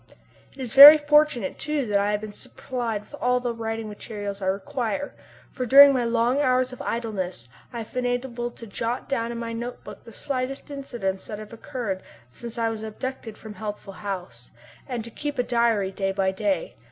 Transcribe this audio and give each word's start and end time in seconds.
It 0.55 0.59
is 0.59 0.73
very 0.73 0.97
fortunate, 0.97 1.59
too, 1.59 1.85
that 1.85 1.99
I 1.99 2.09
have 2.09 2.21
been 2.21 2.33
supplied 2.33 3.01
with 3.01 3.13
all 3.21 3.39
the 3.39 3.53
writing 3.53 3.87
materials 3.87 4.41
I 4.41 4.47
require, 4.47 5.13
for 5.51 5.67
during 5.67 5.93
my 5.93 6.05
long 6.05 6.41
hours 6.41 6.73
of 6.73 6.81
idleness 6.81 7.49
I 7.71 7.83
have 7.83 7.93
been 7.93 8.07
able 8.07 8.49
to 8.49 8.65
jot 8.65 9.07
down 9.07 9.31
in 9.31 9.37
my 9.37 9.53
notebook 9.53 10.03
the 10.03 10.11
slightest 10.11 10.71
incidents 10.71 11.27
that 11.27 11.37
have 11.37 11.53
occurred 11.53 12.01
since 12.31 12.57
I 12.57 12.69
was 12.69 12.81
abducted 12.81 13.37
from 13.37 13.53
Healthful 13.53 13.93
House, 14.01 14.49
and 14.87 15.03
to 15.03 15.11
keep 15.11 15.37
a 15.37 15.43
diary 15.43 15.91
day 15.91 16.11
by 16.11 16.31
day. 16.31 16.77